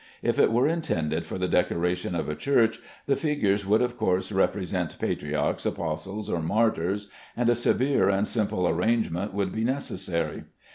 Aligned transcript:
If 0.23 0.39
it 0.39 0.51
were 0.51 0.65
intended 0.65 1.27
for 1.27 1.37
the 1.37 1.47
decoration 1.47 2.15
of 2.15 2.27
a 2.27 2.33
church, 2.33 2.79
the 3.05 3.15
figures 3.15 3.67
would 3.67 3.83
of 3.83 3.97
course 3.99 4.31
represent 4.31 4.97
patriarchs, 4.97 5.63
apostles, 5.63 6.27
or 6.27 6.41
martyrs, 6.41 7.07
and 7.37 7.47
a 7.49 7.53
severe 7.53 8.09
and 8.09 8.25
simple 8.25 8.67
arrangement 8.67 9.31
would 9.35 9.51
be 9.51 9.63
necessary. 9.63 10.45